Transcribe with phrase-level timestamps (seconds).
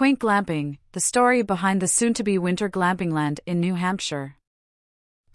[0.00, 4.34] Quaint Glamping, the story behind the soon to be winter glamping land in New Hampshire.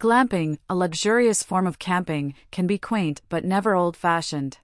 [0.00, 4.58] Glamping, a luxurious form of camping, can be quaint but never old fashioned.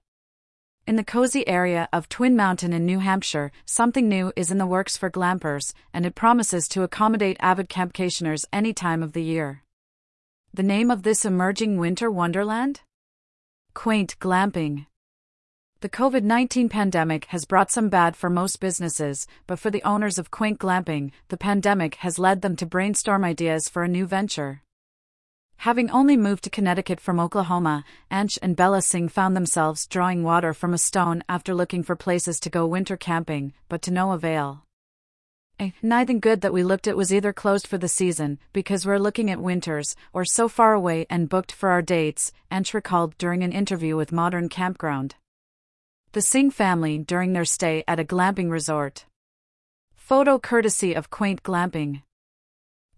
[0.85, 4.67] In the cozy area of Twin Mountain in New Hampshire, something new is in the
[4.67, 9.63] works for glampers, and it promises to accommodate avid campcationers any time of the year.
[10.53, 12.81] The name of this emerging winter wonderland?
[13.73, 14.85] Quaint Glamping.
[15.83, 20.17] The COVID 19 pandemic has brought some bad for most businesses, but for the owners
[20.17, 24.61] of Quaint Glamping, the pandemic has led them to brainstorm ideas for a new venture.
[25.57, 30.53] Having only moved to Connecticut from Oklahoma, Ansh and Bella Singh found themselves drawing water
[30.53, 34.63] from a stone after looking for places to go winter camping, but to no avail.
[35.59, 38.97] Eh, nothing good that we looked at was either closed for the season, because we're
[38.97, 43.43] looking at winters, or so far away and booked for our dates, Ansh recalled during
[43.43, 45.15] an interview with Modern Campground
[46.13, 49.05] the Singh family during their stay at a glamping resort.
[49.95, 52.03] Photo courtesy of Quaint Glamping.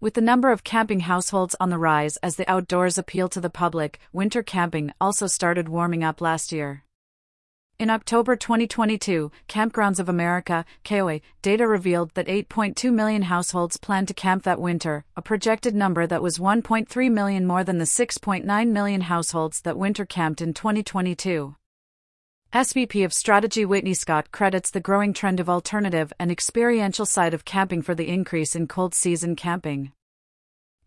[0.00, 3.48] With the number of camping households on the rise as the outdoors appeal to the
[3.48, 6.84] public, winter camping also started warming up last year.
[7.78, 14.12] In October 2022, Kampgrounds of America, KOA, data revealed that 8.2 million households plan to
[14.12, 19.00] camp that winter, a projected number that was 1.3 million more than the 6.9 million
[19.00, 21.56] households that winter camped in 2022.
[22.52, 27.44] SVP of Strategy Whitney Scott credits the growing trend of alternative and experiential side of
[27.44, 29.92] camping for the increase in cold season camping.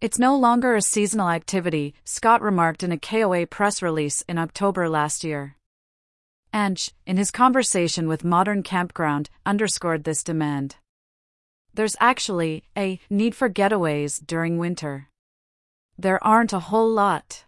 [0.02, 4.88] It's no longer a seasonal activity, Scott remarked in a KOA press release in October
[4.88, 5.58] last year.
[6.54, 10.78] Ansh, in his conversation with Modern Campground, underscored this demand.
[11.74, 15.10] There's actually a need for getaways during winter.
[15.98, 17.44] There aren't a whole lot.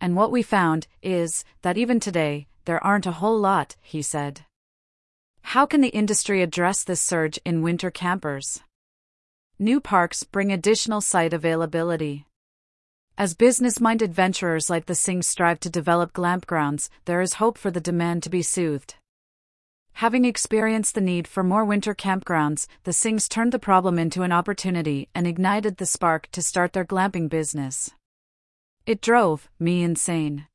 [0.00, 4.42] And what we found is that even today, there aren't a whole lot, he said.
[5.42, 8.60] How can the industry address this surge in winter campers?
[9.58, 12.26] New parks bring additional site availability.
[13.16, 17.70] As business minded venturers like the Singhs strive to develop glampgrounds, there is hope for
[17.70, 18.96] the demand to be soothed.
[19.98, 24.32] Having experienced the need for more winter campgrounds, the Singhs turned the problem into an
[24.32, 27.92] opportunity and ignited the spark to start their glamping business.
[28.86, 30.48] It drove me insane.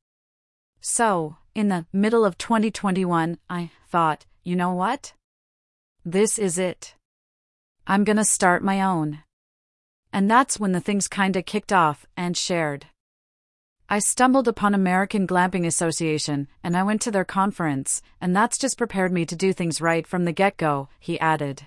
[0.82, 5.12] So, in the middle of 2021, I thought, you know what?
[6.04, 6.94] This is it.
[7.86, 9.22] I'm gonna start my own.
[10.12, 12.86] And that's when the things kinda kicked off Ansh shared.
[13.88, 18.78] I stumbled upon American Glamping Association and I went to their conference, and that's just
[18.78, 21.66] prepared me to do things right from the get go, he added.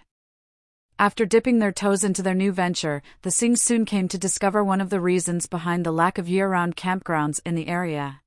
[0.98, 4.80] After dipping their toes into their new venture, the Singhs soon came to discover one
[4.80, 8.22] of the reasons behind the lack of year round campgrounds in the area.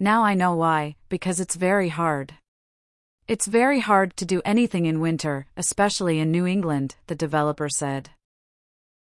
[0.00, 2.34] Now I know why, because it's very hard.
[3.28, 8.10] It's very hard to do anything in winter, especially in New England, the developer said.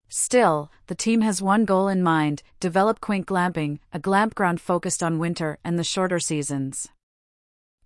[0.08, 5.18] Still, the team has one goal in mind develop Quaint Glamping, a glampground focused on
[5.18, 6.88] winter and the shorter seasons.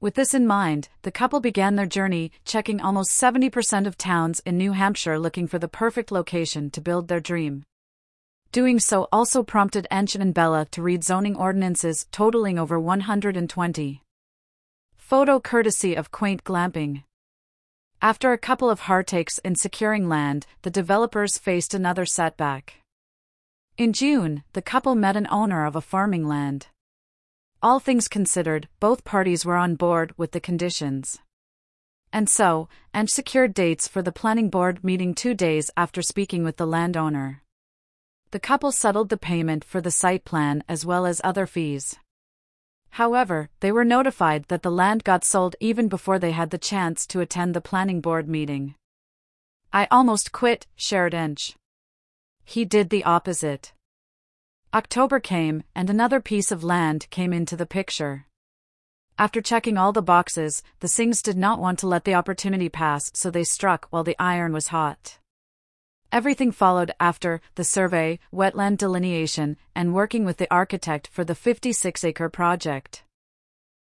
[0.02, 4.58] With this in mind, the couple began their journey, checking almost 70% of towns in
[4.58, 7.64] New Hampshire looking for the perfect location to build their dream.
[8.52, 14.02] Doing so also prompted Ansh and Bella to read zoning ordinances totaling over 120.
[14.96, 17.04] Photo courtesy of Quaint Glamping.
[18.02, 22.82] After a couple of heartaches in securing land, the developers faced another setback.
[23.78, 26.68] In June, the couple met an owner of a farming land.
[27.62, 31.20] All things considered, both parties were on board with the conditions.
[32.14, 36.58] And so, Ansh secured dates for the planning board meeting two days after speaking with
[36.58, 37.44] the landowner.
[38.32, 41.96] The couple settled the payment for the site plan as well as other fees.
[42.92, 47.06] However, they were notified that the land got sold even before they had the chance
[47.08, 48.76] to attend the planning board meeting.
[49.72, 51.54] I almost quit, shared Ansh.
[52.44, 53.74] He did the opposite.
[54.74, 58.26] October came, and another piece of land came into the picture.
[59.18, 63.10] After checking all the boxes, the Singhs did not want to let the opportunity pass,
[63.14, 65.20] so they struck while the iron was hot.
[66.12, 72.04] Everything followed after the survey, wetland delineation, and working with the architect for the 56
[72.04, 73.04] acre project.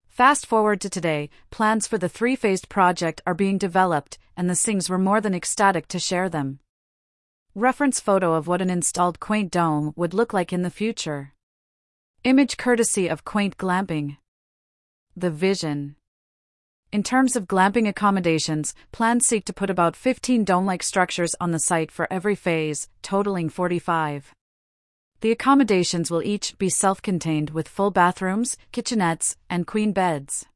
[0.07, 4.55] Fast forward to today, plans for the three phased project are being developed, and the
[4.55, 6.61] Singhs were more than ecstatic to share them.
[7.55, 11.35] Reference photo of what an installed quaint dome would look like in the future.
[12.25, 14.17] Image courtesy of Quaint Glamping.
[15.15, 15.96] The vision.
[16.93, 21.51] In terms of glamping accommodations, plans seek to put about 15 dome like structures on
[21.51, 24.33] the site for every phase, totaling 45.
[25.21, 30.47] The accommodations will each be self contained with full bathrooms, kitchenettes, and queen beds.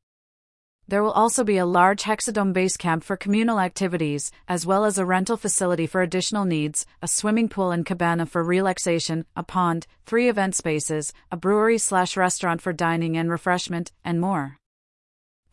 [0.86, 4.98] There will also be a large hexadome base camp for communal activities, as well as
[4.98, 9.86] a rental facility for additional needs, a swimming pool and cabana for relaxation, a pond,
[10.06, 14.59] three event spaces, a brewery slash restaurant for dining and refreshment, and more.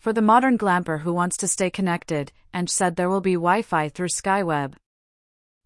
[0.07, 3.61] For the modern glamper who wants to stay connected, Ansh said there will be Wi
[3.61, 4.75] Fi through Skyweb.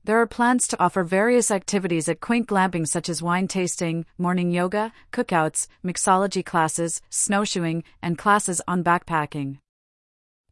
[0.04, 4.50] There are plans to offer various activities at Quaint Glamping such as wine tasting, morning
[4.50, 9.60] yoga, cookouts, mixology classes, snowshoeing, and classes on backpacking.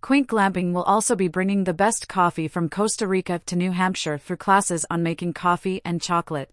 [0.02, 4.20] Quaint Glamping will also be bringing the best coffee from Costa Rica to New Hampshire
[4.20, 6.52] through classes on making coffee and chocolate.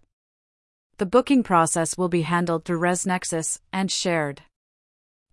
[0.97, 4.41] The booking process will be handled through ResNexus Ansh shared.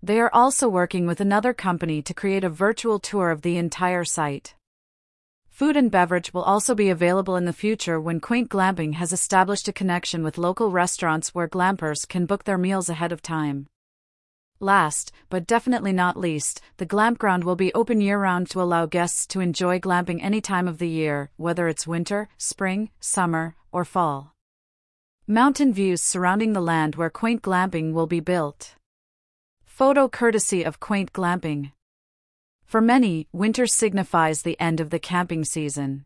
[0.05, 4.05] They are also working with another company to create a virtual tour of the entire
[4.05, 4.55] site.
[5.49, 9.67] Food and beverage will also be available in the future when Quaint Glamping has established
[9.67, 13.67] a connection with local restaurants where glampers can book their meals ahead of time.
[14.61, 19.27] Last, but definitely not least, the Glampground will be open year round to allow guests
[19.29, 24.35] to enjoy glamping any time of the year, whether it's winter, spring, summer, or fall.
[25.27, 28.75] Mountain views surrounding the land where Quaint Glamping will be built.
[29.75, 31.73] Photo courtesy of Quaint Glamping.
[32.65, 36.05] For many, winter signifies the end of the camping season.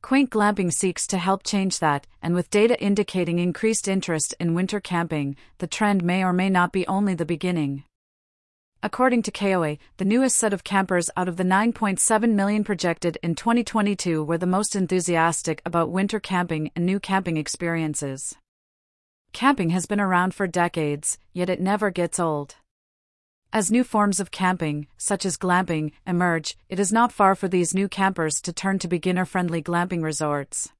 [0.00, 4.80] Quaint Glamping seeks to help change that, and with data indicating increased interest in winter
[4.80, 7.84] camping, the trend may or may not be only the beginning.
[8.82, 13.36] According to KOA, the newest set of campers out of the 9.7 million projected in
[13.36, 18.34] 2022 were the most enthusiastic about winter camping and new camping experiences.
[19.32, 22.56] Camping has been around for decades, yet it never gets old.
[23.54, 27.74] As new forms of camping, such as glamping, emerge, it is not far for these
[27.74, 30.72] new campers to turn to beginner friendly glamping resorts.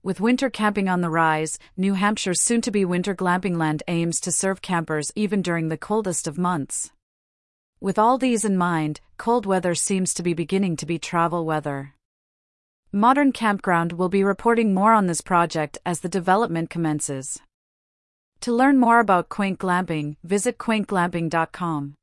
[0.00, 4.20] With winter camping on the rise, New Hampshire's soon to be winter glamping land aims
[4.20, 6.92] to serve campers even during the coldest of months.
[7.80, 11.94] With all these in mind, cold weather seems to be beginning to be travel weather.
[12.92, 17.40] Modern Campground will be reporting more on this project as the development commences.
[18.42, 21.94] To learn more about Quaint Glamping, visit quaintglamping.com.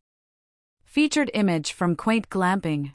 [0.85, 2.93] Featured image from Quaint Glamping.